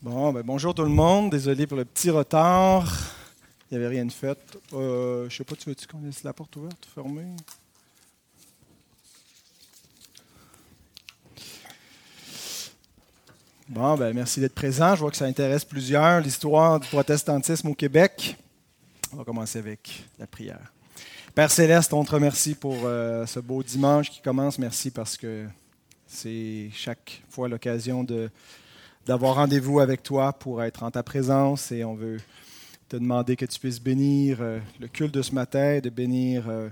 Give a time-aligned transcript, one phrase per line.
[0.00, 1.30] Bon, ben bonjour tout le monde.
[1.30, 2.88] Désolé pour le petit retard.
[3.68, 4.38] Il n'y avait rien de fait.
[4.72, 7.26] Euh, je sais pas, tu veux-tu qu'on laisse la porte ouverte, fermée?
[13.68, 14.94] Bon, ben merci d'être présent.
[14.94, 18.36] Je vois que ça intéresse plusieurs, l'histoire du protestantisme au Québec.
[19.12, 20.72] On va commencer avec la prière.
[21.34, 24.60] Père Céleste, on te remercie pour euh, ce beau dimanche qui commence.
[24.60, 25.48] Merci parce que
[26.06, 28.30] c'est chaque fois l'occasion de
[29.08, 32.18] d'avoir rendez-vous avec toi pour être en ta présence et on veut
[32.90, 36.68] te demander que tu puisses bénir euh, le culte de ce matin, de bénir euh,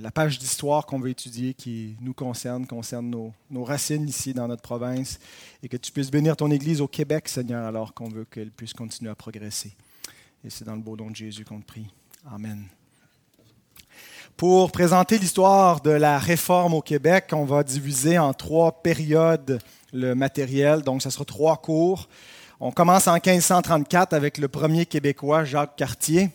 [0.00, 4.46] la page d'histoire qu'on veut étudier qui nous concerne, concerne nos, nos, racines ici dans
[4.46, 5.18] notre province
[5.60, 8.72] et que tu puisses bénir ton Église au Québec, Seigneur, alors qu'on veut qu'elle puisse
[8.72, 9.72] continuer à progresser.
[10.44, 11.86] Et c'est dans le beau nom de Jésus qu'on te prie.
[12.32, 12.64] Amen.
[14.36, 19.60] Pour présenter l'histoire de la réforme au Québec, on va diviser en trois périodes
[19.94, 20.82] le matériel.
[20.82, 22.08] Donc, ce sera trois cours.
[22.60, 26.30] On commence en 1534 avec le premier Québécois, Jacques Cartier.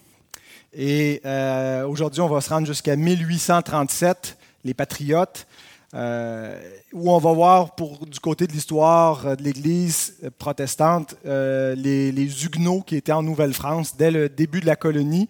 [0.73, 5.45] Et euh, aujourd'hui, on va se rendre jusqu'à 1837, les Patriotes,
[5.93, 6.59] euh,
[6.93, 12.95] où on va voir pour, du côté de l'histoire de l'Église protestante les Huguenots qui
[12.95, 15.27] étaient en Nouvelle-France dès le début de la colonie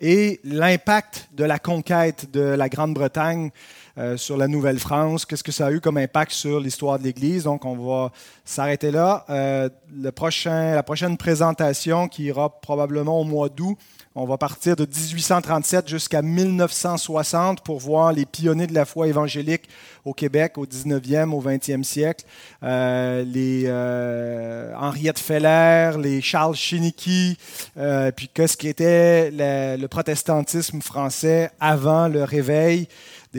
[0.00, 3.50] et l'impact de la conquête de la Grande-Bretagne
[3.98, 7.44] euh, sur la Nouvelle-France, qu'est-ce que ça a eu comme impact sur l'histoire de l'Église?
[7.44, 8.12] Donc, on va
[8.44, 9.24] s'arrêter là.
[9.28, 13.76] Euh, le prochain, la prochaine présentation, qui ira probablement au mois d'août,
[14.20, 19.68] on va partir de 1837 jusqu'à 1960 pour voir les pionniers de la foi évangélique
[20.04, 22.24] au Québec au 19e, au 20e siècle.
[22.64, 27.38] Euh, les euh, Henriette Feller, les Charles Chiniki,
[27.76, 32.88] euh, puis qu'est-ce qu'était le, le protestantisme français avant le réveil?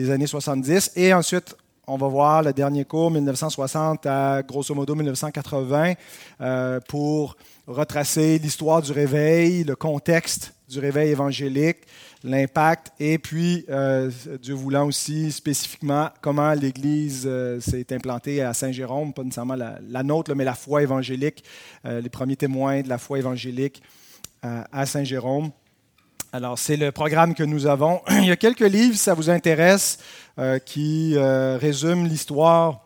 [0.00, 0.92] Des années 70.
[0.96, 1.54] Et ensuite,
[1.86, 5.94] on va voir le dernier cours, 1960 à grosso modo 1980,
[6.40, 11.78] euh, pour retracer l'histoire du réveil, le contexte du réveil évangélique,
[12.22, 19.12] l'impact, et puis, euh, Dieu voulant aussi spécifiquement comment l'Église euh, s'est implantée à Saint-Jérôme,
[19.12, 21.42] pas nécessairement la, nôtre, mais la foi évangélique,
[21.84, 23.82] les premiers témoins de la foi évangélique
[24.42, 25.50] à Saint-Jérôme.
[26.32, 28.02] Alors, c'est le programme que nous avons.
[28.10, 29.98] Il y a quelques livres, si ça vous intéresse,
[30.64, 32.80] qui résument l'histoire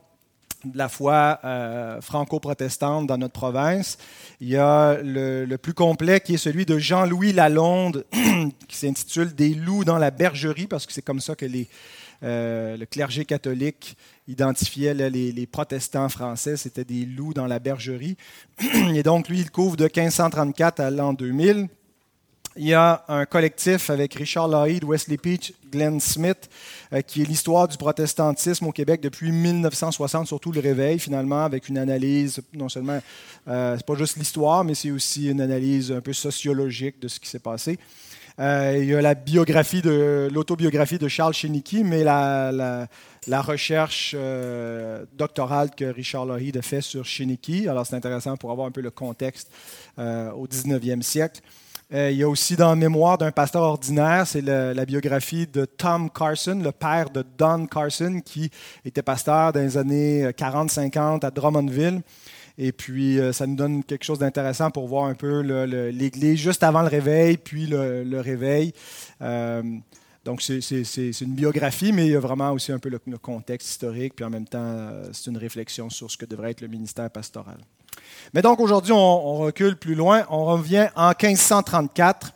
[0.64, 3.98] de la foi euh, franco-protestante dans notre province.
[4.40, 8.04] Il y a le, plus complet qui est celui de Jean-Louis Lalonde,
[8.68, 11.68] qui s'intitule Des loups dans la bergerie, parce que c'est comme ça que les,
[12.22, 13.96] euh, le clergé catholique
[14.28, 18.16] identifiait les, protestants français, c'était des loups dans la bergerie.
[18.94, 21.68] Et donc, lui, il couvre de 1534 à l'an 2000.
[22.56, 26.48] Il y a un collectif avec Richard Lloyd, Wesley Peach, Glenn Smith,
[26.92, 31.68] euh, qui est l'histoire du protestantisme au Québec depuis 1960, surtout le réveil, finalement, avec
[31.68, 33.00] une analyse, non seulement,
[33.48, 37.18] euh, c'est pas juste l'histoire, mais c'est aussi une analyse un peu sociologique de ce
[37.18, 37.76] qui s'est passé.
[38.38, 42.86] Euh, il y a la biographie de l'autobiographie de Charles Chénicky, mais la,
[43.28, 47.68] recherche euh, doctorale que Richard Lloyd a fait sur Chénicky.
[47.68, 49.50] Alors c'est intéressant pour avoir un peu le contexte
[49.98, 51.40] au 19e siècle.
[51.94, 56.10] Euh, il y a aussi dans Mémoire d'un pasteur ordinaire, c'est la biographie de Tom
[56.10, 58.50] Carson, le père de Don Carson, qui
[58.84, 62.02] était pasteur dans les années 40-50 à Drummondville.
[62.58, 65.40] Et puis, euh, ça nous donne quelque chose d'intéressant pour voir un peu
[65.90, 68.72] l'Église juste avant le réveil, puis le, réveil.
[69.22, 69.62] Euh,
[70.24, 74.16] donc, c'est une biographie, mais il y a vraiment aussi un peu le contexte historique,
[74.16, 77.58] puis en même temps, c'est une réflexion sur ce que devrait être le ministère pastoral.
[78.34, 80.24] Mais donc aujourd'hui, on, recule plus loin.
[80.28, 82.32] On revient en 1534.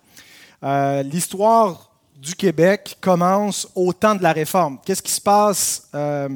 [0.62, 4.78] Euh, l'histoire du Québec commence au temps de la Réforme.
[4.84, 6.28] Qu'est-ce qui se passe euh,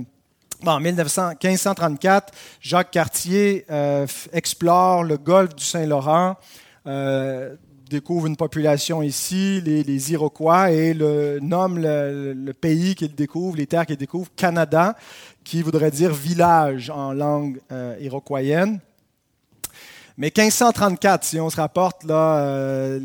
[0.66, 2.34] en 1534?
[2.60, 6.36] Jacques Cartier euh, explore le golfe du Saint-Laurent
[7.88, 13.84] découvre une population ici, les, Iroquois, et le, nomme le, pays qu'il découvre, les terres
[13.84, 14.97] qu'il découvre, Canada,
[15.44, 17.60] qui voudrait dire village en langue
[18.00, 18.80] iroquoienne.
[20.18, 22.98] Mais 1534, si on se rapporte là, euh,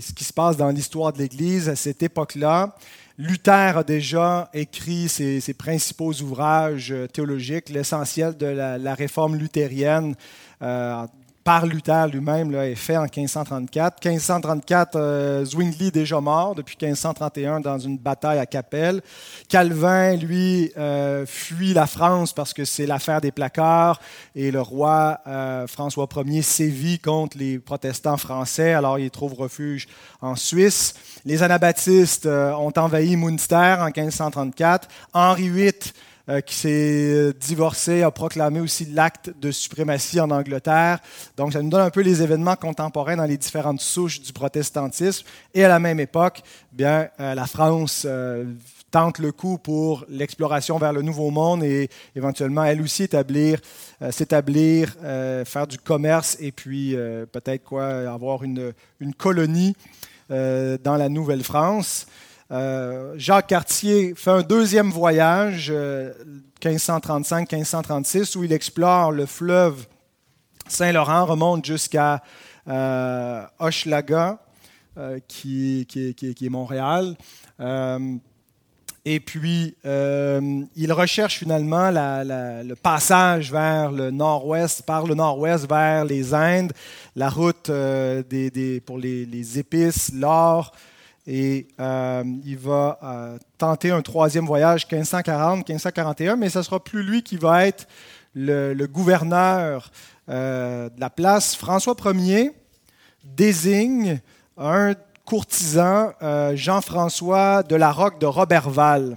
[0.00, 2.76] ce qui se passe dans l'histoire de l'Église à cette époque-là,
[3.18, 10.16] Luther a déjà écrit ses, principaux ouvrages euh, théologiques, l'essentiel de la, réforme luthérienne
[10.62, 11.06] euh,
[11.44, 14.02] par Luther lui-même est fait en 1534.
[14.02, 19.02] 1534, euh, Zwingli déjà mort depuis 1531 dans une bataille à Capelle.
[19.48, 24.00] Calvin, lui, euh, fuit la France parce que c'est l'affaire des placards
[24.34, 29.86] et le roi euh, François Ier sévit contre les protestants français, alors il trouve refuge
[30.22, 30.94] en Suisse.
[31.26, 34.88] Les anabaptistes ont envahi Munster en 1534.
[35.12, 35.72] Henri VIII
[36.30, 41.00] euh, qui s'est divorcé, a proclamé aussi l'acte de suprématie en Angleterre.
[41.36, 45.26] Donc, ça nous donne un peu les événements contemporains dans les différentes souches du protestantisme.
[45.52, 46.40] Et à la même époque,
[46.72, 48.46] bien, euh, la France euh,
[48.90, 53.58] tente le coup pour l'exploration vers le Nouveau Monde et éventuellement, elle aussi, établir,
[54.10, 54.94] s'établir,
[55.44, 56.96] faire du commerce et puis
[57.32, 59.74] peut-être quoi, avoir une, une colonie
[60.30, 62.06] dans la Nouvelle-France.
[62.50, 65.72] Euh, Jacques Cartier fait un deuxième voyage,
[66.62, 69.86] 1535-1536, euh, où il explore le fleuve
[70.68, 72.22] Saint-Laurent, remonte jusqu'à
[72.68, 74.38] euh, Hochelaga,
[75.26, 77.16] qui, est Montréal.
[79.04, 86.32] et puis, il recherche finalement le passage vers le nord-ouest, par le nord-ouest vers les
[86.32, 86.72] Indes,
[87.16, 87.70] la route
[88.86, 90.72] pour les, les épices, l'or,
[91.26, 97.22] et euh, il va euh, tenter un troisième voyage 1540-1541, mais ce sera plus lui
[97.22, 97.86] qui va être
[98.34, 99.90] le, gouverneur
[100.28, 101.56] euh, de la place.
[101.56, 102.52] François Ier
[103.24, 104.20] désigne
[104.58, 104.94] un
[105.24, 106.12] courtisan,
[106.52, 109.16] Jean-François de la Roque de Roberval.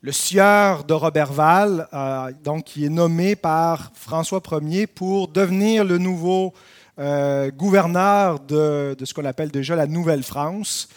[0.00, 1.86] Le sieur de Roberval,
[2.42, 6.54] donc, qui est nommé par François Ier pour devenir le nouveau
[6.96, 10.88] gouverneur de ce qu'on appelle déjà la Nouvelle-France.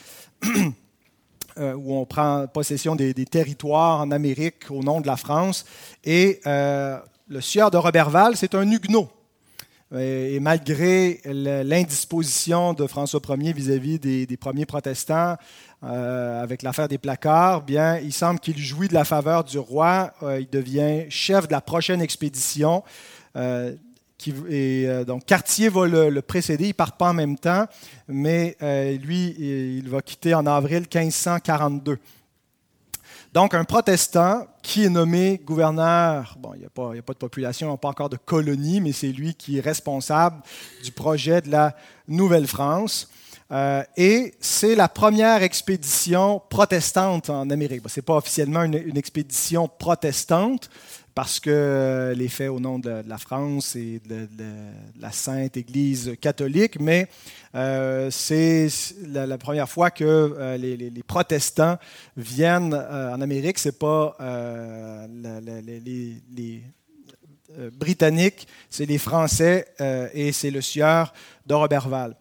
[1.59, 5.65] Euh, où on prend possession des, territoires en Amérique au nom de la France.
[6.03, 6.97] Et euh,
[7.27, 9.07] le sieur de Roberval, c'est un huguenot.
[9.95, 15.35] Et, malgré l'indisposition de François Ier vis-à-vis des, premiers protestants,
[15.83, 20.11] euh, avec l'affaire des placards, bien, il semble qu'il jouit de la faveur du roi.
[20.39, 22.83] il devient chef de la prochaine expédition.
[24.31, 27.65] Euh, donc Cartier va le, précéder, ils ne partent pas en même temps,
[28.07, 31.97] mais euh, lui, il va quitter en avril 1542.
[33.33, 37.75] Donc un protestant qui est nommé gouverneur, bon, il n'y a, a, pas de population,
[37.77, 40.41] pas encore de colonie, mais c'est lui qui est responsable
[40.83, 41.75] du projet de la
[42.07, 43.09] Nouvelle-France.
[43.53, 47.81] Euh, et c'est la première expédition protestante en Amérique.
[47.87, 50.69] ce n'est pas officiellement une, expédition protestante,
[51.15, 54.27] parce que euh, les faits au nom de, la France et de,
[54.99, 57.07] la Sainte Église catholique, mais
[57.55, 58.67] euh, c'est
[59.07, 61.77] la, première fois que les, protestants
[62.17, 63.59] viennent en Amérique.
[63.59, 64.17] Ce n'est pas
[65.09, 66.63] les,
[67.71, 69.67] Britanniques, c'est les Français
[70.13, 71.13] et c'est le sieur
[71.45, 72.15] de Roberval.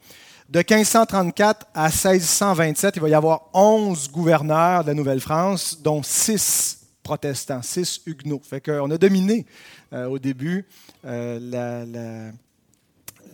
[0.52, 6.81] De 1534 à 1627, il va y avoir 11 gouverneurs de la Nouvelle-France, dont 6
[7.02, 8.42] protestants, 6 huguenots.
[8.44, 9.46] Fait qu'on a dominé
[9.92, 10.66] euh, au début
[11.04, 12.32] euh,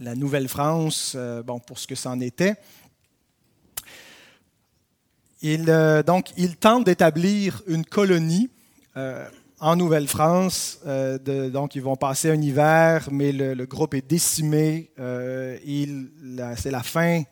[0.01, 2.55] la, Nouvelle-France euh, bon, pour ce que c'en était.
[5.41, 5.67] Il,
[6.05, 8.51] donc, il tente d'établir une colonie
[9.61, 10.81] en Nouvelle-France.
[11.25, 14.91] Donc, ils vont passer un hiver, mais le, groupe est décimé.
[14.97, 17.23] C'est la fin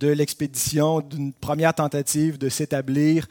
[0.00, 3.28] de l'expédition, d'une première tentative de s'établir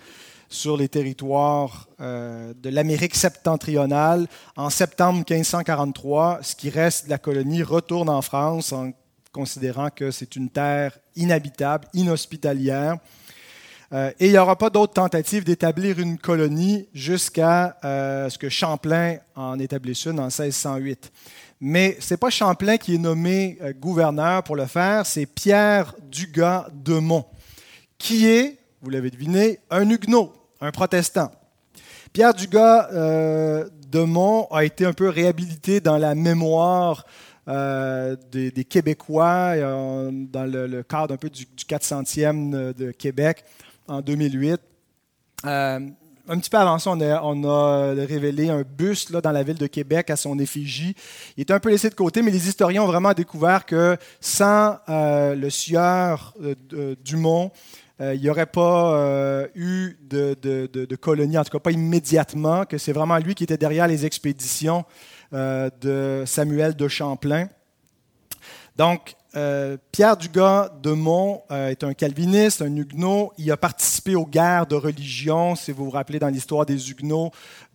[0.54, 4.28] sur les territoires euh, de l'Amérique septentrionale.
[4.56, 8.92] En septembre 1543, ce qui reste de la colonie retourne en France en
[9.32, 12.98] considérant que c'est une terre inhabitable, inhospitalière.
[13.92, 18.50] Euh, et il n'y aura pas d'autres tentatives d'établir une colonie jusqu'à euh, ce que
[18.50, 21.12] Champlain en établisse une en 1608.
[21.62, 26.68] Mais ce n'est pas Champlain qui est nommé gouverneur pour le faire, c'est Pierre Dugas
[26.74, 27.26] de Mont,
[27.98, 30.34] qui est, vous l'avez deviné, un huguenot,
[30.64, 31.32] un protestant.
[32.14, 37.06] Pierre Dugas de Mont a été un peu réhabilité dans la mémoire
[37.48, 43.44] des, Québécois dans le, cadre un peu du, du 400e de Québec
[43.88, 44.60] en 2008.
[45.46, 45.80] Euh,
[46.30, 50.10] un petit peu avant ça, on a, révélé un buste dans la ville de Québec
[50.10, 50.96] à son effigie.
[51.36, 54.78] Il était un peu laissé de côté, mais les historiens ont vraiment découvert que sans
[54.88, 57.52] euh, le sieur euh, Dumont,
[58.00, 63.18] il n'y aurait pas eu de, colonie, en tout cas pas immédiatement, que c'est vraiment
[63.18, 64.84] lui qui était derrière les expéditions
[65.32, 67.48] de Samuel de Champlain.
[68.76, 73.32] Donc, euh, Pierre Dugas de Mont euh, est un calviniste, un huguenot.
[73.38, 77.32] Il a participé aux guerres de religion, si vous vous rappelez dans l'histoire des huguenots,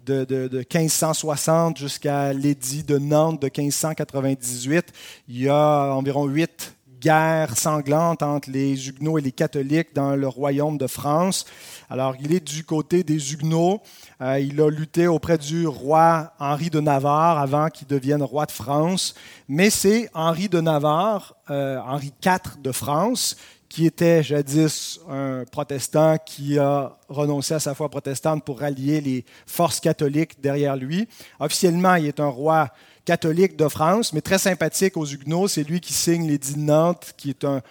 [0.06, 4.92] de, 1560 jusqu'à l'édit de Nantes de 1598.
[5.28, 10.28] Il y a environ huit guerres sanglantes entre les huguenots et les catholiques dans le
[10.28, 11.44] royaume de France.
[11.90, 13.80] Alors, il est du côté des huguenots.
[14.20, 18.52] Euh, il a lutté auprès du roi Henri de Navarre avant qu'il devienne roi de
[18.52, 19.14] France.
[19.48, 23.36] Mais c'est Henri de Navarre, euh, Henri IV de France,
[23.68, 29.24] qui était jadis un protestant qui a renoncé à sa foi protestante pour rallier les
[29.46, 31.08] forces catholiques derrière lui.
[31.38, 32.70] Officiellement, il est un roi
[33.04, 35.48] catholique de France, mais très sympathique aux Huguenots.
[35.48, 37.62] C'est lui qui signe l'édit de Nantes, qui est un,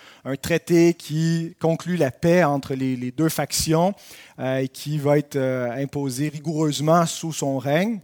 [0.41, 3.93] traité qui conclut la paix entre les, deux factions
[4.39, 7.99] euh, et qui va être euh, imposé rigoureusement sous son règne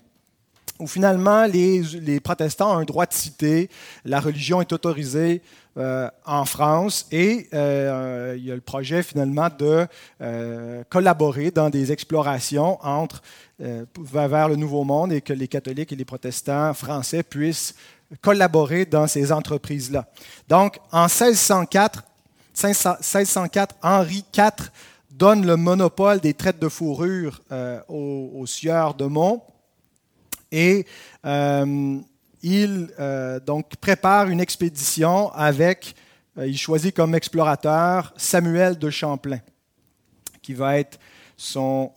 [0.80, 3.70] où finalement les, protestants ont un droit de citer,
[4.06, 5.42] la religion est autorisée
[5.78, 9.88] euh, en France et euh, il y a le projet finalement de
[10.22, 12.80] euh, collaborer dans des explorations
[13.60, 17.76] vers le Nouveau Monde et que les catholiques et les protestants français puissent
[18.22, 20.08] collaborer dans ces entreprises-là.
[20.48, 22.04] Donc en 1604,
[22.56, 24.70] 1604 Henri IV
[25.12, 27.42] donne le monopole des traites de fourrure
[27.88, 29.42] aux, aux sieurs de Mont
[30.54, 30.86] et
[31.26, 32.00] euh,
[32.44, 35.96] il euh, donc prépare une expédition avec,
[36.38, 39.40] euh, il choisit comme explorateur Samuel de Champlain,
[40.42, 41.00] qui va être
[41.36, 41.92] son,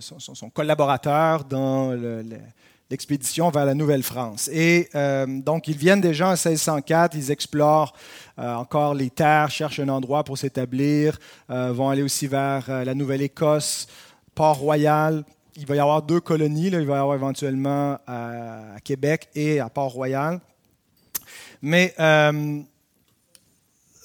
[0.00, 1.92] son, collaborateur dans
[2.90, 4.50] l'expédition vers la Nouvelle-France.
[4.52, 4.90] Et
[5.28, 7.94] donc, ils viennent déjà en 1604, ils explorent
[8.36, 13.86] encore les terres, cherchent un endroit pour s'établir, vont aller aussi vers la Nouvelle-Écosse,
[14.34, 15.24] Port-Royal,
[15.56, 16.66] il va y avoir deux colonies.
[16.66, 20.40] Il va y avoir éventuellement à, Québec et à Port-Royal.
[21.62, 22.60] Mais euh,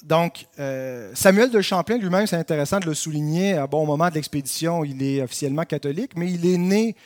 [0.02, 3.54] donc, euh, Samuel de Champlain lui-même, c'est intéressant de le souligner.
[3.54, 6.96] À bon moment de l'expédition, il est officiellement catholique, mais il est né,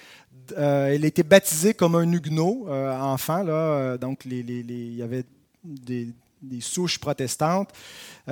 [0.57, 3.45] euh, il a été baptisé comme un huguenot enfant.
[3.97, 5.25] Donc, il y avait
[5.65, 6.13] des,
[6.61, 7.71] souches protestantes.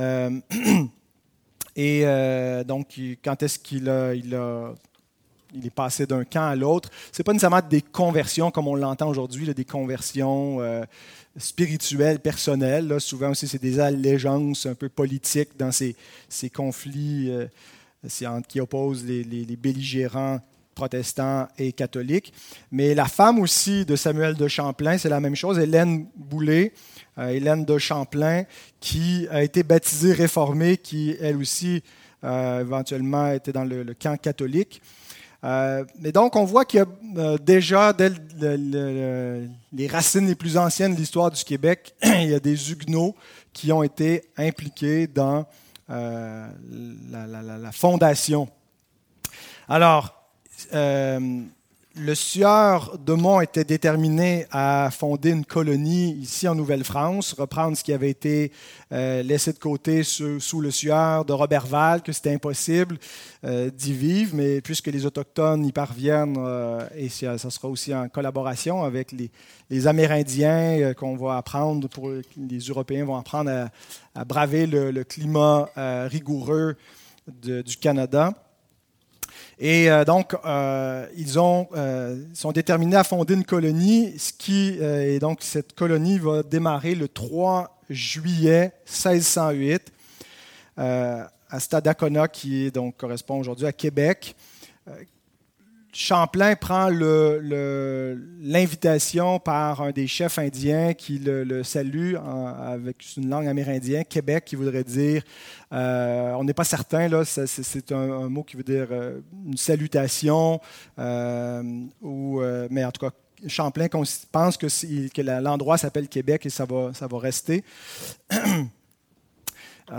[1.76, 2.04] et
[2.64, 4.74] donc, quand est-ce qu'il il a
[5.54, 6.90] il est passé d'un camp à l'autre.
[7.12, 10.84] Ce n'est pas nécessairement des conversions comme on l'entend aujourd'hui, des conversions euh,
[11.36, 13.00] spirituelles, personnelles.
[13.00, 15.94] Souvent aussi, c'est des allégeances un peu politiques dans ces,
[16.50, 20.40] conflits euh, qui opposent les, belligérants
[20.74, 22.32] protestants et catholiques.
[22.70, 26.72] Mais la femme aussi de Samuel de Champlain, c'est la même chose, Hélène Boulet,
[27.18, 28.44] euh, Hélène de Champlain,
[28.80, 31.82] qui a été baptisée réformée, qui elle aussi
[32.24, 34.80] éventuellement était dans le camp catholique.
[35.44, 36.86] Euh, mais donc, on voit qu'il y a
[37.18, 38.12] euh, déjà, dès
[39.72, 43.16] les racines les plus anciennes de l'histoire du Québec, il y a des Huguenots
[43.52, 45.46] qui ont été impliqués dans
[45.90, 46.46] euh,
[47.10, 48.48] la, fondation.
[49.68, 50.14] Alors,
[51.94, 57.84] le sieur de Mont était déterminé à fonder une colonie ici en Nouvelle-France, reprendre ce
[57.84, 58.50] qui avait été
[58.92, 62.98] euh, laissé de côté sous, le sieur de Robertval, que c'était impossible
[63.44, 68.08] euh, d'y vivre, mais puisque les Autochtones y parviennent, euh, et ça, sera aussi en
[68.08, 73.68] collaboration avec les, Amérindiens qu'on va apprendre, pour, les Européens vont apprendre
[74.14, 75.68] à, braver le, climat
[76.08, 76.76] rigoureux
[77.26, 78.34] du Canada.
[79.64, 84.70] Et euh, donc, euh, ils ont, euh, sont déterminés à fonder une colonie, ce qui,
[84.80, 89.92] et donc cette colonie va démarrer le 3 juillet 1608
[90.76, 94.34] à Stadacona, qui donc, correspond aujourd'hui à Québec.
[95.94, 96.88] Champlain prend
[98.40, 104.56] l'invitation par un des chefs indiens qui le, salue avec une langue amérindienne, Québec, qui
[104.56, 105.22] voudrait dire,
[105.72, 110.62] euh, on n'est pas certain, là, c'est un, mot qui veut dire euh, une salutation,
[110.98, 111.62] euh,
[112.00, 113.12] ou, mais en tout cas,
[113.46, 117.64] Champlain pense que, l'endroit s'appelle Québec et ça va, rester.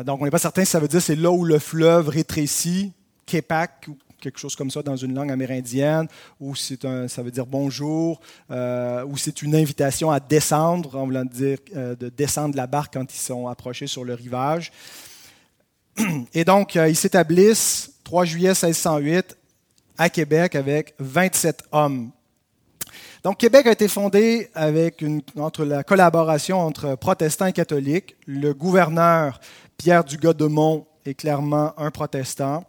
[0.05, 2.93] Donc, on n'est pas certain si ça veut dire c'est là où le fleuve rétrécit,
[3.27, 3.89] Québec
[4.23, 6.07] quelque chose comme ça dans une langue amérindienne,
[6.39, 11.05] ou c'est un, ça veut dire bonjour, euh, ou c'est une invitation à descendre, en
[11.05, 14.71] voulant dire euh, de descendre la barque quand ils sont approchés sur le rivage.
[16.33, 19.37] Et donc, euh, ils s'établissent 3 juillet 1608
[19.97, 22.11] à Québec avec 27 hommes.
[23.23, 28.15] Donc, Québec a été fondé avec une, entre la collaboration entre protestants et catholiques.
[28.25, 29.39] Le gouverneur
[29.77, 32.65] Pierre Dugas-de-Mont est clairement un protestant.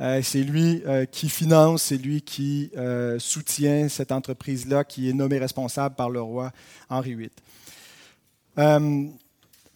[0.00, 5.14] Euh, c'est lui euh, qui finance, c'est lui qui euh, soutient cette entreprise-là qui est
[5.14, 6.52] nommée responsable par le roi
[6.90, 7.30] Henri VIII.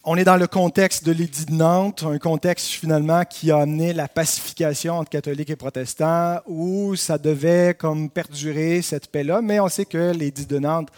[0.03, 3.93] on est dans le contexte de l'édit de Nantes, un contexte finalement qui a amené
[3.93, 9.69] la pacification entre catholiques et protestants, où ça devait comme perdurer cette paix-là, mais on
[9.69, 10.89] sait que l'édit de Nantes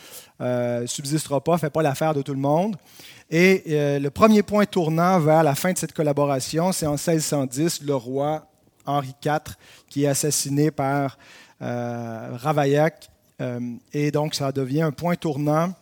[0.41, 2.75] ne subsistera pas, ne fait pas l'affaire de tout le monde.
[3.29, 3.63] Et
[3.99, 8.47] le premier point tournant vers la fin de cette collaboration, c'est en 1610, le roi
[8.85, 9.55] Henri IV,
[9.89, 11.17] qui est assassiné par
[11.61, 13.09] euh, Ravaillac.
[13.41, 13.59] Euh,
[13.91, 15.73] et donc, ça devient un point tournant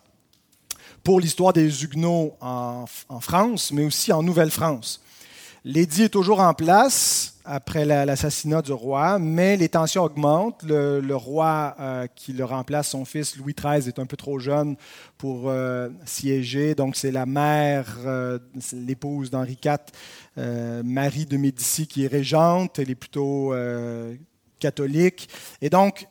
[1.03, 2.85] pour l'histoire des Huguenots en,
[3.19, 5.01] France, mais aussi en Nouvelle-France.
[5.65, 10.63] L'édit est toujours en place après l'assassinat du roi, mais les tensions augmentent.
[10.63, 14.75] Le, roi euh, qui le remplace, son fils Louis XIII, est un peu trop jeune
[15.17, 16.75] pour euh, siéger.
[16.75, 18.39] Donc c'est la mère, euh,
[18.73, 22.79] l'épouse d'Henri IV, Marie de Médicis, qui est régente.
[22.79, 23.53] Elle est plutôt
[24.59, 25.29] catholique.
[25.61, 26.07] Et donc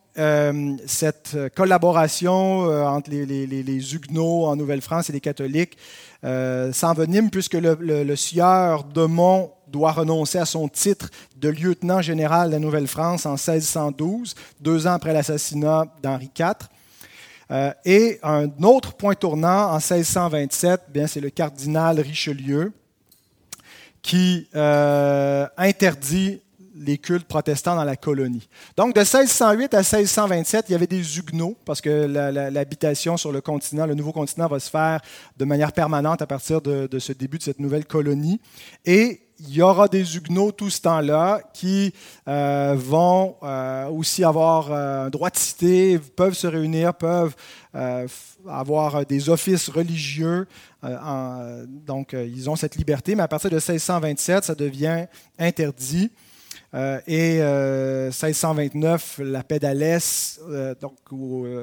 [0.86, 5.78] cette collaboration entre les, Huguenots en Nouvelle-France et les catholiques
[6.22, 12.48] s'envenime puisque le, le sieur de Mont doit renoncer à son titre de lieutenant général
[12.48, 16.54] de la Nouvelle-France en 1612, deux ans après l'assassinat d'Henri IV.
[17.50, 22.72] Euh, et un autre point tournant en 1627, bien, c'est le cardinal Richelieu
[24.02, 26.40] qui euh, interdit
[26.76, 28.48] les cultes protestants dans la colonie.
[28.76, 32.06] Donc, de 1608 à 1627, il y avait des Huguenots, parce que
[32.50, 35.00] l'habitation sur le continent, le nouveau continent, va se faire
[35.36, 38.40] de manière permanente à partir de, de ce début de cette nouvelle colonie.
[38.86, 41.92] Et il y aura des Huguenots tout ce temps-là qui
[42.28, 47.34] euh, vont euh, aussi avoir euh, un droit de cité, peuvent se réunir, peuvent
[48.48, 50.48] avoir des offices religieux.
[51.86, 55.06] donc, ils ont cette liberté, mais à partir de 1627, ça devient
[55.38, 56.10] interdit.
[57.06, 60.40] et 1629, la paix d'Alès,
[60.80, 60.96] donc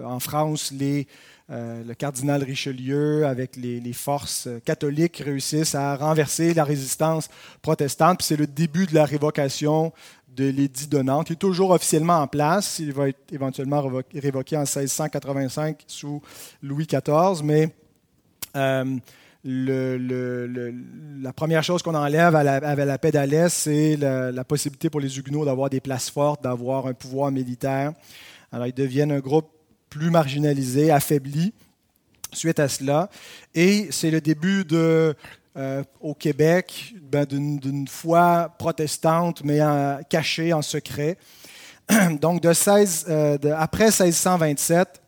[0.05, 1.07] en France, les
[1.49, 7.29] euh, le cardinal Richelieu, avec les, forces catholiques, réussissent à renverser la résistance
[7.61, 8.17] protestante.
[8.19, 9.93] Puis c'est le début de la révocation
[10.35, 12.79] de l'édit de Nantes, qui est toujours officiellement en place.
[12.79, 13.81] Il va être éventuellement
[14.13, 16.21] révoqué en 1685 sous
[16.61, 17.69] Louis XIV, mais
[18.55, 18.97] euh,
[19.43, 25.45] la première chose qu'on enlève à la, paix d'Alès, c'est la, possibilité pour les Huguenots
[25.45, 27.93] d'avoir des places fortes, d'avoir un pouvoir militaire.
[28.51, 29.49] Alors, ils deviennent un groupe
[29.89, 31.53] plus marginalisés, affaiblis
[32.33, 33.09] suite à cela.
[33.55, 35.15] Et c'est le début de,
[35.55, 39.59] euh, au Québec ben, d'une foi protestante, mais
[40.09, 41.17] cachée, en secret.
[42.21, 45.01] Donc, de 16, euh, après 1627,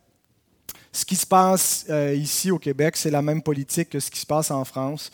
[0.91, 4.19] ce qui se passe euh, ici au Québec, c'est la même politique que ce qui
[4.19, 5.11] se passe en France.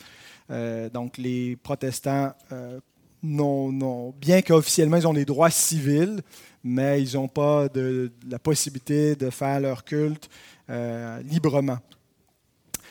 [0.92, 2.32] donc, les protestants,
[3.26, 6.20] non, bien qu'officiellement ils ont des droits civils,
[6.62, 10.28] mais ils n'ont pas de, la possibilité de faire leur culte
[10.68, 11.78] euh, librement.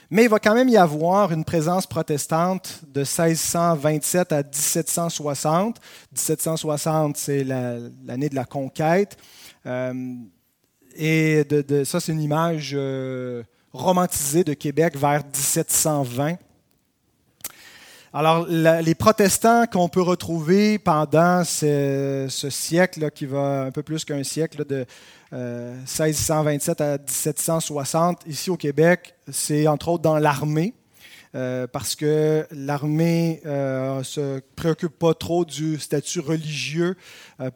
[0.10, 5.82] Mais il va quand même y avoir une présence protestante de 1627 à 1760.
[6.12, 9.18] 1760, c'est l'année de la conquête.
[9.66, 10.16] Euh,
[10.96, 11.44] et
[11.86, 13.44] ça, c'est une image euh,
[13.74, 16.38] romantisée de Québec vers 1720.
[18.18, 24.24] Alors, les protestants qu'on peut retrouver pendant ce, siècle, qui va un peu plus qu'un
[24.24, 24.86] siècle, de
[25.34, 30.74] 1627 euh, à 1760, ici au Québec, c'est entre autres dans l'armée.
[31.36, 36.96] Euh, parce que l'armée ne euh, se préoccupe pas trop du statut religieux,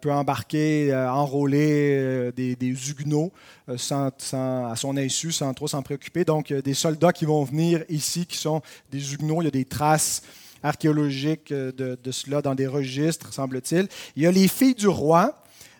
[0.02, 3.32] peut embarquer, enrôler des, Huguenots
[3.78, 6.26] sans, à son insu, sans trop s'en préoccuper.
[6.26, 8.60] Donc, des soldats qui vont venir ici, qui sont
[8.92, 10.20] des Huguenots, il y a des traces
[10.62, 13.88] archéologique euh, de, cela dans des registres, semble-t-il.
[14.16, 15.34] Il y a les filles du roi.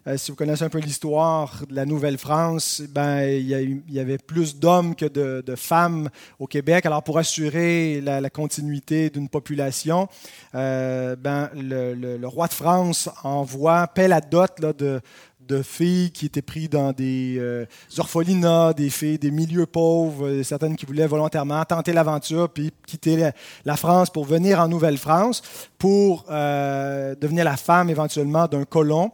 [0.06, 4.56] Euh, si vous connaissez un peu l'histoire de la Nouvelle-France, ben, il, y avait plus
[4.56, 6.86] d'hommes que de, femmes au Québec.
[6.86, 10.08] Alors, pour assurer la, continuité d'une population,
[10.54, 15.00] euh, ben, le, roi de France envoie, paie la dot de,
[15.50, 17.66] de filles qui étaient prises dans des euh,
[17.98, 23.32] orphelinats, des filles des milieux pauvres, euh, certaines qui voulaient volontairement tenter l'aventure puis quitter
[23.64, 25.42] la, France pour venir en Nouvelle-France
[25.76, 29.10] pour euh, devenir la femme éventuellement d'un colon.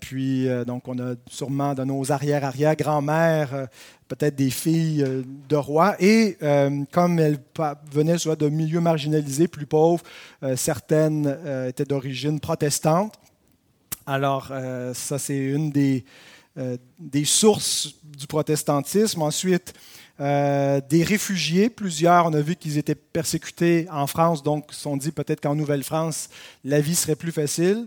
[0.00, 3.68] puis, donc, on a sûrement dans nos arrière-arrière-grand-mères
[4.08, 5.04] peut-être des filles
[5.48, 5.94] de rois.
[6.00, 6.38] Et
[6.90, 7.38] comme elles
[7.92, 10.02] venaient soit de milieux marginalisés, plus pauvres,
[10.56, 11.36] certaines
[11.68, 13.18] étaient d'origine protestante.
[14.06, 16.04] Alors, euh, ça, c'est une des,
[16.58, 19.22] euh, des, sources du protestantisme.
[19.22, 19.74] Ensuite,
[20.20, 25.12] euh, des réfugiés, plusieurs, on a vu qu'ils étaient persécutés en France, donc sont dit
[25.12, 26.28] peut-être qu'en Nouvelle-France,
[26.64, 27.86] la vie serait plus facile.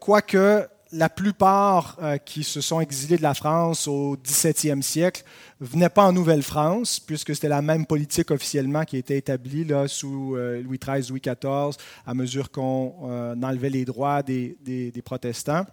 [0.00, 5.24] quoique, la plupart euh, qui se sont exilés de la France au XVIIe siècle
[5.60, 10.36] venaient pas en Nouvelle-France, puisque c'était la même politique officiellement qui était établie là, sous
[10.36, 11.76] euh, Louis XIII, Louis XIV,
[12.06, 15.64] à mesure qu'on euh, enlevait les droits des, protestants.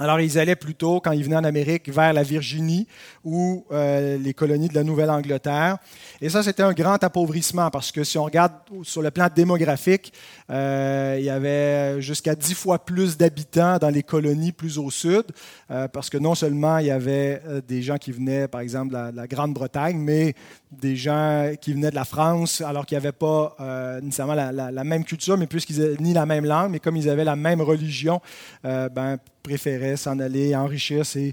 [0.00, 2.86] Alors, ils allaient plutôt, quand ils venaient en Amérique, vers la Virginie
[3.24, 5.78] ou euh, les colonies de la Nouvelle-Angleterre.
[6.20, 8.52] Et ça, c'était un grand appauvrissement parce que si on regarde
[8.84, 10.12] sur le plan démographique,
[10.50, 15.24] euh, il y avait jusqu'à dix fois plus d'habitants dans les colonies plus au sud,
[15.72, 19.16] euh, parce que non seulement il y avait des gens qui venaient, par exemple, de
[19.16, 20.34] la, Grande-Bretagne, mais
[20.70, 23.56] des gens qui venaient de la France, alors qu'ils n'avaient pas
[24.00, 27.10] nécessairement la, la, même culture, mais puisqu'ils n'avaient ni la même langue, mais comme ils
[27.10, 28.20] avaient la même religion,
[28.62, 31.32] ben, préféraient s'en aller enrichir ces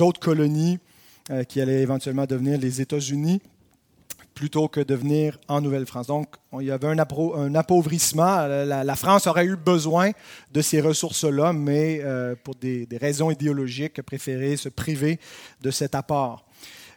[0.00, 0.78] autres colonies
[1.30, 3.40] euh, qui allaient éventuellement devenir les États-Unis
[4.34, 6.08] plutôt que de venir en Nouvelle-France.
[6.08, 6.26] Donc,
[6.60, 6.98] il y avait un,
[7.54, 8.46] appauvrissement.
[8.46, 10.10] La, France aurait eu besoin
[10.52, 15.18] de ces ressources-là, mais euh, pour des, raisons idéologiques, a préféré se priver
[15.62, 16.44] de cet apport.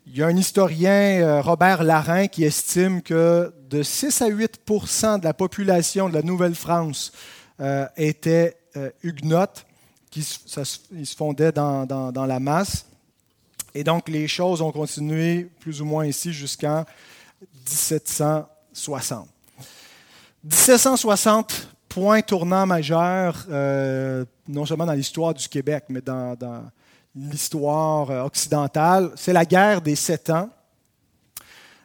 [0.08, 5.20] Il y a un historien, euh, Robert Larin, qui estime que de 6 à 8%
[5.20, 7.14] de la population de la Nouvelle-France
[7.96, 8.58] était
[9.02, 9.67] huguenote
[10.18, 12.86] qui se, fondait dans, la masse.
[13.76, 16.86] Et donc, les choses ont continué plus ou moins ici jusqu'en
[17.68, 19.28] 1760.
[20.44, 26.36] 1760, point tournant majeur, euh, non seulement dans l'histoire du Québec, mais dans,
[27.16, 30.50] l'histoire euh, occidentale, c'est la guerre des sept ans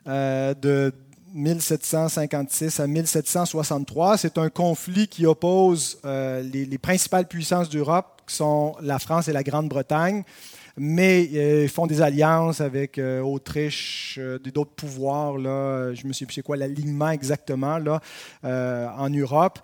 [0.06, 0.92] euh, de
[1.32, 4.18] 1756 à 1763.
[4.18, 9.42] C'est un conflit qui oppose les, principales puissances d'Europe qui sont la France et la
[9.42, 10.24] Grande-Bretagne,
[10.76, 16.12] mais euh, ils font des alliances avec euh, Autriche, euh, d'autres pouvoirs, là, je me
[16.12, 18.00] souviens plus c'est quoi l'alignement exactement là,
[18.96, 19.58] en Europe.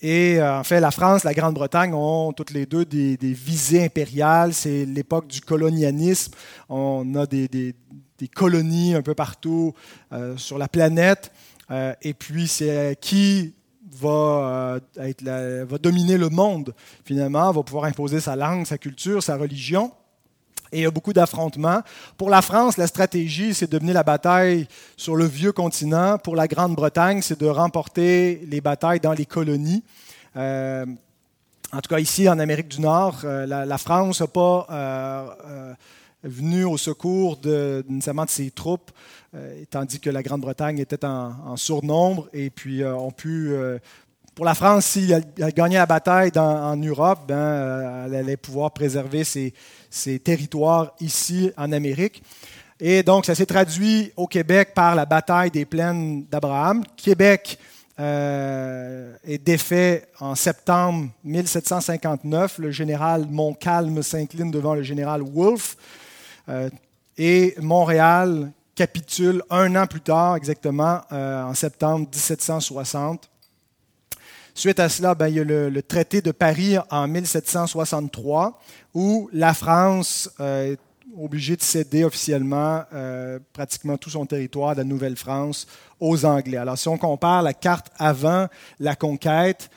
[0.00, 4.54] et en fait, la France, la Grande-Bretagne ont toutes les deux des, visées impériales.
[4.54, 6.32] C'est l'époque du colonialisme.
[6.68, 7.74] On a des, des,
[8.34, 9.74] colonies un peu partout
[10.36, 11.30] sur la planète.
[12.02, 13.54] et puis, c'est qui
[14.00, 15.22] va, euh, être
[15.64, 19.92] va dominer le monde, finalement, va pouvoir imposer sa langue, sa culture, sa religion.
[20.72, 21.82] Et il y a beaucoup d'affrontements.
[22.16, 26.18] Pour la France, la stratégie, c'est de mener la bataille sur le vieux continent.
[26.18, 29.84] Pour la Grande-Bretagne, c'est de remporter les batailles dans les colonies.
[30.36, 30.84] Euh,
[31.72, 34.66] en tout cas, ici, en Amérique du Nord, euh, la, France n'a pas
[36.24, 38.90] venu au secours de, de ses troupes
[39.36, 43.78] euh, tandis que la Grande-Bretagne était en, surnombre et puis euh, ont pu euh,
[44.36, 49.24] pour la France, si elle, gagnait la bataille en Europe, ben, elle allait pouvoir préserver
[49.24, 49.52] ses,
[50.20, 52.22] territoires ici en Amérique.
[52.80, 56.82] Et donc, ça s'est traduit au Québec par la bataille des plaines d'Abraham.
[56.96, 57.58] Québec
[57.96, 62.58] est défait en septembre 1759.
[62.58, 65.76] Le général Montcalm s'incline devant le général Wolfe.
[67.16, 73.30] Et Montréal, capitule un an plus tard, exactement, euh, en septembre 1760.
[74.54, 78.60] Suite à cela, ben, il y a le, traité de Paris en 1763,
[78.94, 80.78] où la France euh, est
[81.16, 85.66] obligée de céder officiellement euh, pratiquement tout son territoire la Nouvelle-France
[86.00, 86.56] aux Anglais.
[86.56, 89.70] Alors, si on compare la carte avant la conquête,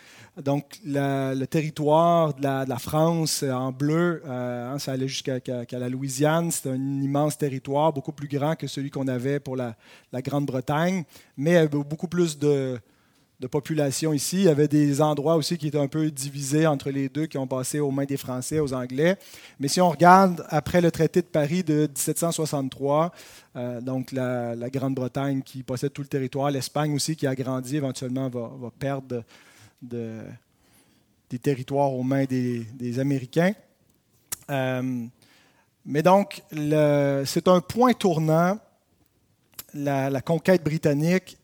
[0.44, 5.40] donc, le territoire de la, France euh, en bleu, euh, hein, ça allait jusqu'à
[5.72, 6.52] la Louisiane.
[6.52, 9.76] C'est un immense territoire, beaucoup plus grand que celui qu'on avait pour la,
[10.14, 11.06] Grande-Bretagne,
[11.38, 12.80] mais beaucoup plus de,
[13.50, 14.38] population ici.
[14.38, 17.40] Il y avait des endroits aussi qui étaient un peu divisés entre les deux, qui
[17.40, 19.18] ont passé aux mains des Français, aux Anglais.
[19.60, 23.12] Mais si on regarde après le traité de Paris de 1763,
[23.56, 28.30] euh, donc la, Grande-Bretagne qui possède tout le territoire, l'Espagne aussi qui a grandi éventuellement
[28.30, 29.24] va perdre
[29.82, 30.22] de,
[31.30, 33.54] des territoires aux mains des, Américains.
[34.50, 35.06] Euh,
[35.86, 38.60] mais donc, c'est un point tournant,
[39.74, 41.38] la, conquête britannique,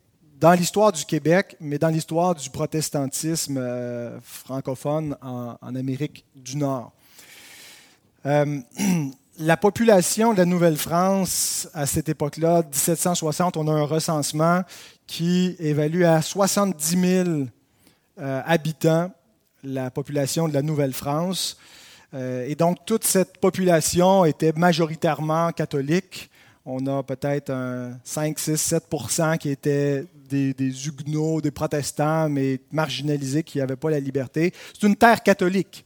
[0.43, 6.91] dans l'histoire du Québec, mais dans l'histoire du protestantisme euh, francophone en, Amérique du Nord.
[8.25, 8.59] Euh,
[9.39, 14.63] la population de la Nouvelle-France, à cette époque-là, 1760, on a un recensement
[15.07, 17.45] qui évalue à 70 000 euh,
[18.17, 19.11] habitants,
[19.63, 21.57] la population de la Nouvelle-France.
[22.13, 26.29] Euh, et donc, toute cette population était majoritairement catholique.
[26.65, 28.83] On a peut-être un 5, 6, 7
[29.39, 34.53] qui étaient des, des, huguenots, des protestants, mais marginalisés, qui n'avaient pas la liberté.
[34.73, 35.85] C'est une terre catholique.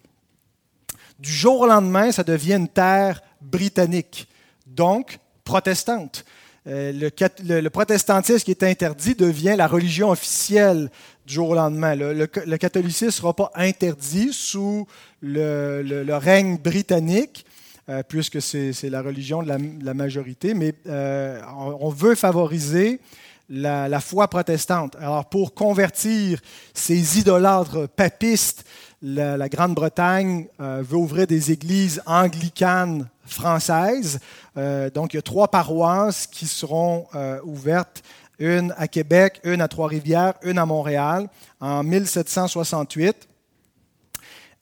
[1.20, 4.28] Du jour au lendemain, ça devient une terre britannique,
[4.68, 6.26] donc protestante.
[6.68, 10.90] Euh, le, protestantisme qui est interdit devient la religion officielle
[11.26, 11.96] du jour au lendemain.
[11.96, 12.26] Le,
[12.58, 14.86] catholicisme ne sera pas interdit sous
[15.22, 17.46] le, règne britannique,
[17.88, 19.50] euh, puisque c'est la religion de
[19.82, 21.40] la, majorité, mais euh,
[21.80, 23.00] on, veut favoriser
[23.50, 24.98] la, foi protestante.
[24.98, 26.42] Alors pour convertir
[26.74, 28.66] ces idolâtres papistes,
[29.02, 34.20] la, Grande-Bretagne euh, veut ouvrir des églises anglicanes françaises.
[34.58, 38.04] Euh, donc il y a trois paroisses qui seront euh, ouvertes,
[38.40, 41.28] une à Québec, une à Trois-Rivières, une à Montréal,
[41.60, 43.28] en 1768.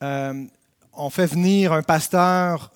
[0.02, 2.72] on fait venir un pasteur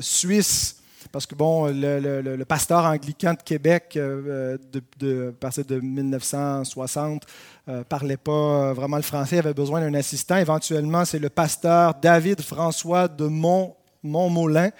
[0.00, 0.79] suisse
[1.12, 7.26] parce que, bon, le, pasteur anglican de Québec, euh, de, de, à partir de 1960,
[7.66, 10.36] ne euh, parlait pas vraiment le français, avait besoin d'un assistant.
[10.36, 14.70] Éventuellement, c'est le pasteur David François de Mont, Montmolin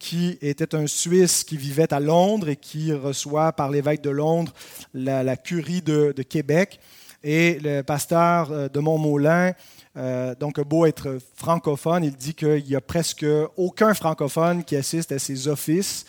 [0.00, 4.52] qui était un Suisse qui vivait à Londres et qui reçoit par l'évêque de Londres
[4.94, 6.80] la, curie de, Québec.
[7.22, 9.52] Et le pasteur euh, de Montmolin
[9.96, 15.10] euh, donc, beau être francophone, il dit qu'il n'y a presque aucun francophone qui assiste
[15.12, 16.06] à ses offices.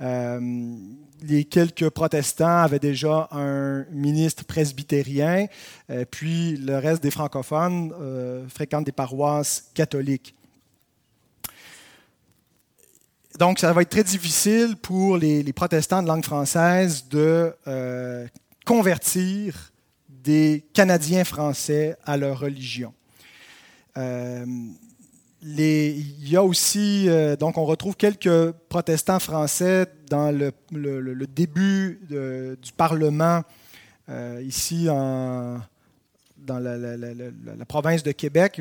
[0.00, 0.40] Euh,
[1.22, 5.46] les quelques protestants avaient déjà un ministre presbytérien,
[5.90, 7.92] euh, puis le reste des francophones
[8.48, 10.34] fréquentent des paroisses catholiques.
[13.38, 17.54] Donc, ça va être très difficile pour les protestants de langue française de
[18.66, 19.71] convertir
[20.22, 22.92] des Canadiens français à leur religion.
[23.96, 24.44] Euh,
[25.44, 32.72] il y a aussi, euh, donc on retrouve quelques protestants français dans le, début du
[32.76, 33.42] Parlement
[34.08, 35.60] euh, ici dans
[36.48, 38.60] la, province de Québec.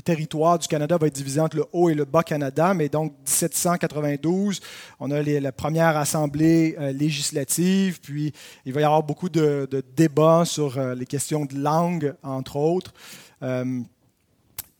[0.00, 3.12] Territoire du Canada va être divisé entre le Haut et le Bas Canada, mais donc
[3.26, 4.60] 1792,
[5.00, 8.32] on a la première assemblée législative, puis
[8.64, 12.94] il va y avoir beaucoup de, débats sur les questions de langue, entre autres.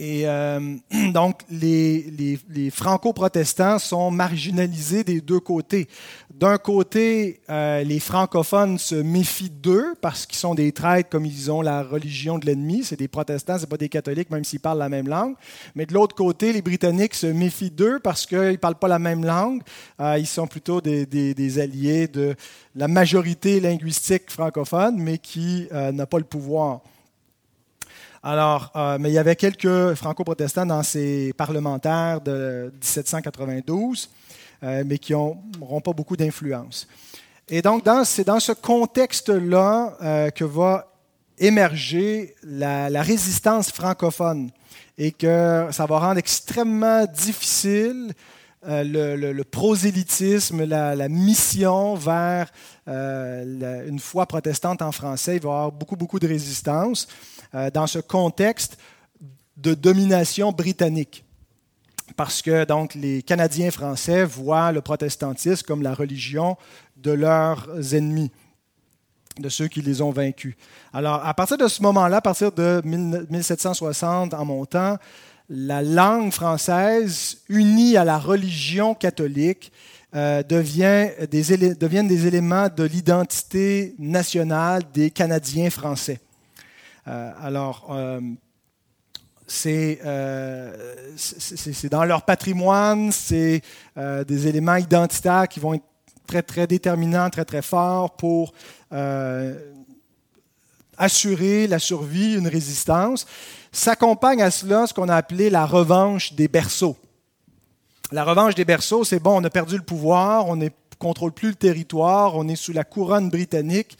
[0.02, 0.58] Et euh,
[1.14, 5.86] donc, les, franco-protestants sont marginalisés des deux côtés.
[6.34, 11.52] D'un côté, euh, les francophones se méfient d'eux parce qu'ils sont des traîtres comme ils
[11.52, 12.82] ont la religion de l'ennemi.
[12.82, 15.36] C'est des protestants, ce pas des catholiques, même s'ils parlent la même langue.
[15.76, 18.98] Mais de l'autre côté, les Britanniques se méfient d'eux parce qu'ils ne parlent pas la
[18.98, 19.62] même langue.
[20.00, 22.34] Euh, ils sont plutôt des, alliés de
[22.74, 26.80] la majorité linguistique francophone, mais qui n'a pas le pouvoir.
[28.24, 34.08] Alors, euh, mais il y avait quelques franco-protestants dans ces parlementaires de 1792,
[34.62, 36.87] euh, mais qui n'auront pas beaucoup d'influence.
[37.48, 40.92] Et donc, c'est dans ce contexte-là euh, que va
[41.37, 44.50] émerger la, résistance francophone
[44.96, 48.12] et que ça va rendre extrêmement difficile
[48.64, 52.52] le, prosélytisme, la, mission vers
[52.87, 55.37] une foi protestante en français.
[55.37, 57.08] Il va y avoir beaucoup, beaucoup de résistance.
[57.54, 58.78] Euh, dans ce contexte
[59.58, 61.22] de domination britannique.
[62.16, 66.56] Parce que donc, les Canadiens français voient le protestantisme comme la religion
[66.96, 68.30] de leurs ennemis,
[69.38, 70.54] de ceux qui les ont vaincus.
[70.94, 74.96] Alors, à partir de ce moment-là, à partir de 1760 en montant,
[75.50, 79.72] la langue française, unie à la religion catholique,
[80.14, 86.18] euh, devient deviennent des éléments de l'identité nationale des Canadiens français.
[87.08, 88.20] Euh, alors, euh,
[89.66, 93.62] euh, c'est dans leur patrimoine, c'est
[93.96, 95.84] des éléments identitaires qui vont être
[96.26, 98.52] très, très déterminants, très, très forts pour
[100.96, 103.26] assurer la survie, une résistance.
[103.72, 106.96] S'accompagne à cela ce qu'on a appelé la revanche des berceaux.
[108.12, 111.48] La revanche des berceaux, c'est bon, on a perdu le pouvoir, on ne contrôle plus
[111.48, 113.96] le territoire, on est sous la couronne britannique.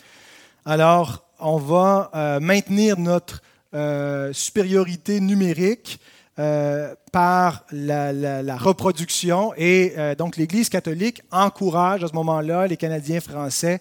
[0.65, 3.43] Alors, on va euh, maintenir notre
[3.75, 6.01] euh, supériorité numérique
[6.39, 9.53] euh, par la, reproduction.
[9.57, 13.81] Et donc l'Église catholique encourage à ce moment-là les Canadiens français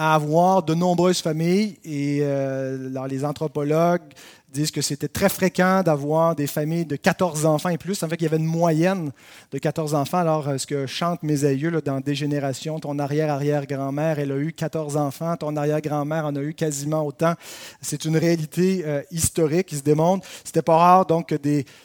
[0.00, 1.76] à avoir de nombreuses familles.
[1.84, 2.24] Et
[3.10, 4.00] les anthropologues
[4.50, 8.02] disent que c'était très fréquent d'avoir des familles de 14 enfants et plus.
[8.02, 9.12] En fait, il y avait une moyenne
[9.52, 10.18] de 14 enfants.
[10.18, 14.52] Alors, ce que chantent mes aïeux là, dans des générations, ton arrière-arrière-grand-mère, elle a eu
[14.52, 17.34] 14 enfants, ton arrière-grand-mère en a eu quasiment autant.
[17.80, 20.26] C'est une réalité euh, historique qui se démontre.
[20.44, 21.34] C'était pas rare donc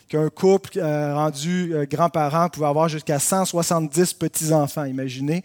[0.07, 5.43] qu'un couple euh, rendu euh, grands-parents pouvait avoir jusqu'à 170 petits-enfants, imaginez.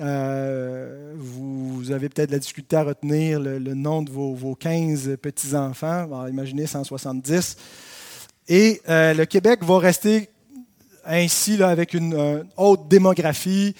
[0.00, 6.26] Euh, vous avez peut-être la difficulté à retenir le, nom de vos, 15 petits-enfants.
[6.26, 7.56] Imaginez 170.
[8.48, 10.30] Et euh, le Québec va rester
[11.04, 13.74] ainsi avec une, haute démographie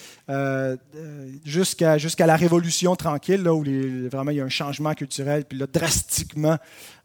[1.45, 3.65] jusqu'à jusqu'à la Révolution tranquille, là, où
[4.11, 6.57] vraiment il y a un changement culturel, puis là, drastiquement,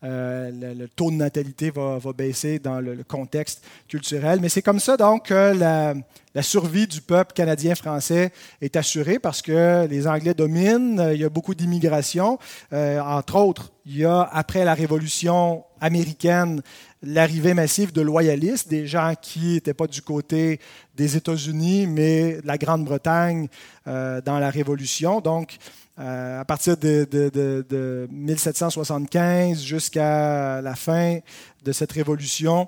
[0.01, 4.39] le, taux de natalité va, va baisser dans le, contexte culturel.
[4.41, 5.93] Mais c'est comme ça, donc, que la,
[6.35, 11.29] la survie du peuple canadien-français est assurée parce que les Anglais dominent, il y a
[11.29, 12.37] beaucoup d'immigration.
[12.73, 16.61] Euh, entre autres, il y a, après la Révolution américaine,
[17.05, 20.59] l'arrivée massive de loyalistes, des gens qui n'étaient pas du côté
[20.95, 23.47] des États-Unis, mais de la Grande-Bretagne
[23.87, 25.21] euh, dans la Révolution.
[25.21, 25.57] Donc,
[25.97, 31.19] euh, à partir de, de 1775 jusqu'à la fin
[31.63, 32.67] de cette révolution,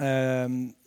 [0.00, 0.80] les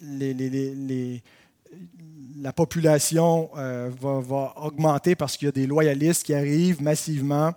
[2.42, 7.52] la population euh, va, augmenter parce qu'il y a des loyalistes qui arrivent massivement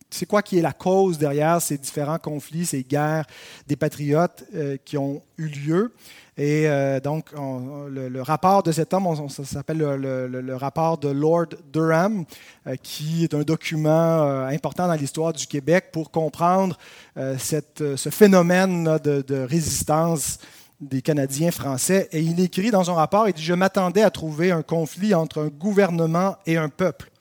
[0.10, 3.26] c'est quoi qui est la cause derrière ces différents conflits, ces guerres
[3.68, 5.94] des patriotes euh, qui ont eu lieu.
[6.38, 12.26] Et euh, donc, le, rapport de cet homme, ça s'appelle le, rapport de Lord Durham,
[12.68, 13.90] euh, qui est un document
[14.24, 16.78] euh, important dans l'histoire du Québec pour comprendre
[17.16, 20.40] ce phénomène de, de, résistance
[20.82, 22.10] des Canadiens français.
[22.12, 25.42] Et il écrit dans son rapport, il dit, je m'attendais à trouver un conflit entre
[25.42, 27.12] un gouvernement et un peuple.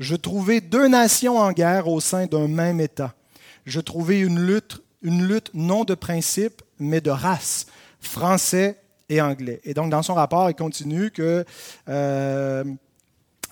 [0.00, 3.14] Je trouvais deux nations en guerre au sein d'un même État.
[3.66, 7.66] Je trouvais une lutte, une lutte non de principe, mais de race
[8.08, 8.76] français
[9.08, 9.60] et anglais.
[9.64, 11.44] Et donc, dans son rapport, il continue que
[11.88, 12.64] euh,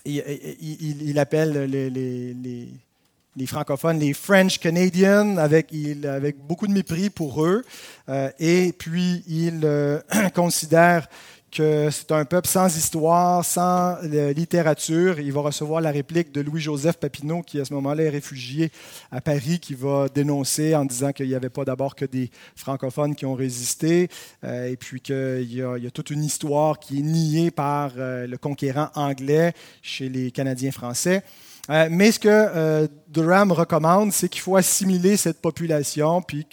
[0.05, 5.73] il, appelle les, francophones les French Canadians avec,
[6.05, 7.65] avec beaucoup de mépris pour eux.
[8.09, 10.01] Euh, et puis, il euh,
[10.35, 11.09] considère
[11.51, 15.21] que c'est un peuple sans histoire, sans euh, littérature.
[15.21, 18.71] Il va recevoir la réplique de Louis-Joseph Papineau, qui à ce moment-là est réfugié
[19.11, 23.15] à Paris, qui va dénoncer en disant qu'il n'y avait pas d'abord que des francophones
[23.15, 24.09] qui ont résisté,
[24.45, 28.39] euh, et puis qu'il y, a toute une histoire qui est niée par euh, le
[28.39, 31.23] conquérant anglais chez les Canadiens français.
[31.69, 36.47] Euh, mais ce que euh, Durham recommande, c'est qu'il faut assimiler cette population, puis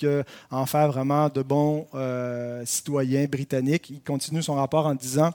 [0.49, 3.89] en faire vraiment de bons euh, citoyens britanniques.
[3.89, 5.31] Il continue son rapport en disant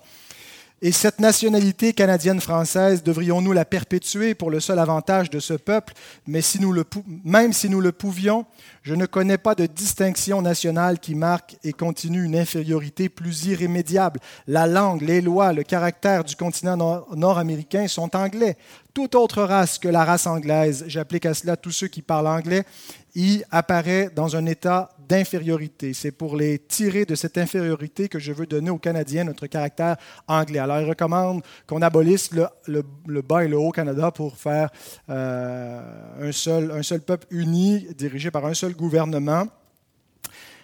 [0.81, 5.93] et cette nationalité canadienne-française, devrions-nous la perpétuer pour le seul avantage de ce peuple?
[6.29, 6.85] Mais si nous le,
[7.25, 8.47] même si nous le pouvions,
[8.83, 14.21] je ne connais pas de distinction nationale qui marque et continue une infériorité plus irrémédiable.
[14.47, 18.57] La langue, les lois, le caractère du continent nord-américain sont anglais.
[18.95, 22.65] Toute autre race que la race anglaise, j'applique à cela tous ceux qui parlent anglais,
[23.15, 25.95] y apparaît dans un état d'infériorité.
[25.95, 29.97] C'est pour les tirer de cette infériorité que je veux donner aux Canadiens notre caractère
[30.27, 30.59] anglais.
[30.59, 34.71] Alors, il recommande qu'on abolisse le, bas et le haut Canada pour faire
[35.09, 39.49] euh, un, seul, un seul peuple uni, dirigé par un seul gouvernement.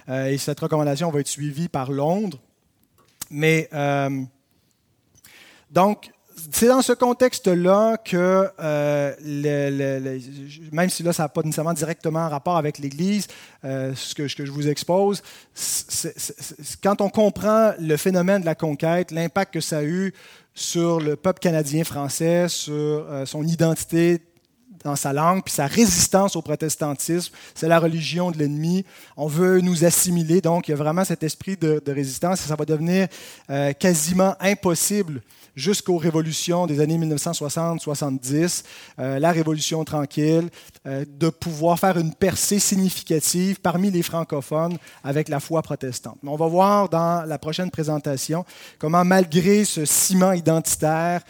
[0.09, 2.39] Euh, et cette recommandation va être suivie par Londres.
[3.31, 4.23] Mais euh,
[5.71, 6.11] donc,
[6.51, 9.15] c'est dans ce contexte-là que, euh,
[10.73, 13.27] même si là, ça n'a pas nécessairement directement rapport avec l'Église,
[13.65, 15.23] euh, ce, que, je vous expose,
[16.83, 20.13] quand on comprend le phénomène de la conquête, l'impact que ça a eu
[20.55, 24.21] sur le peuple canadien-français, sur euh, son identité
[24.85, 27.35] dans sa langue, puis sa résistance au protestantisme.
[27.55, 28.85] C'est la religion de l'ennemi.
[29.17, 32.57] On veut nous assimiler, donc il y a vraiment cet esprit de, résistance et ça
[32.57, 33.09] va devenir
[33.51, 35.23] euh, quasiment impossible
[35.55, 38.65] jusqu'aux révolutions des années 1960-70,
[38.99, 40.49] euh, la révolution tranquille,
[40.87, 46.19] euh, de pouvoir faire une percée significative parmi les francophones avec la foi protestante.
[46.27, 48.45] on va voir dans la prochaine présentation
[48.79, 51.23] comment, malgré ce ciment identitaire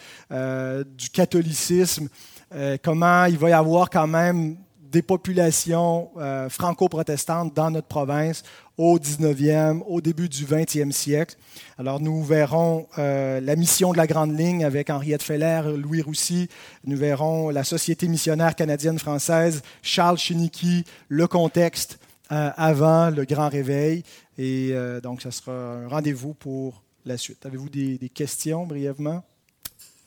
[0.97, 2.09] du catholicisme,
[2.53, 4.57] euh, comment il va y avoir quand même
[4.91, 8.43] des populations euh, franco-protestantes dans notre province
[8.77, 11.35] au 19e, au début du 20e siècle.
[11.77, 16.49] Alors nous verrons euh, la mission de la Grande Ligne avec Henriette Feller, Louis Roussy.
[16.85, 24.03] Nous verrons la Société missionnaire canadienne-française, Charles Chiniki, le contexte avant le Grand Réveil.
[24.39, 24.73] Et
[25.03, 27.45] donc, ce sera un rendez-vous pour la suite.
[27.45, 29.23] Avez-vous des, questions brièvement?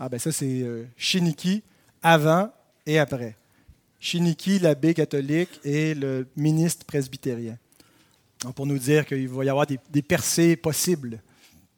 [0.01, 0.67] Ah ben ça, c'est
[0.97, 1.63] Chiniki
[2.03, 2.53] avant
[2.87, 3.37] et après.
[4.01, 7.59] Chiniki, l'abbé catholique, et le ministre presbytérien.
[8.55, 11.21] pour nous dire qu'il va y avoir des, des percées possibles